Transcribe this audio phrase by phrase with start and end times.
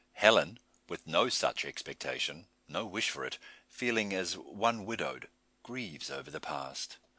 [0.13, 0.57] Helen,
[0.89, 3.37] with no such expectation, no wish for it,
[3.69, 5.29] feeling as one widowed,
[5.61, 6.97] grieves over the past.